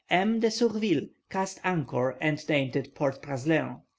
[0.09, 0.39] M.
[0.39, 3.81] de Surville cast anchor and named it Port Praslin.